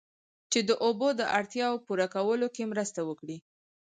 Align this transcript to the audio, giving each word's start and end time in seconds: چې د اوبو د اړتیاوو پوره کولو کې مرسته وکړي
چې 0.51 0.59
د 0.69 0.69
اوبو 0.85 1.07
د 1.19 1.21
اړتیاوو 1.39 1.83
پوره 1.87 2.07
کولو 2.15 2.47
کې 2.55 2.69
مرسته 2.71 2.99
وکړي 3.09 3.37